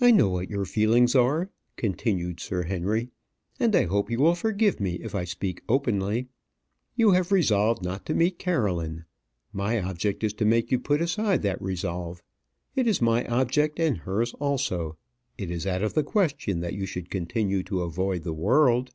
[0.00, 3.10] "I know what your feelings are," continued Sir Henry;
[3.60, 6.26] "and I hope you will forgive me if I speak openly.
[6.96, 9.04] You have resolved not to meet Caroline.
[9.52, 12.20] My object is to make you put aside that resolve.
[12.74, 14.96] It is my object and hers also.
[15.38, 18.92] It is out of the question that you should continue to avoid the world.